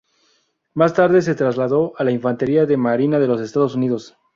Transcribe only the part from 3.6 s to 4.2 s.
Unidos.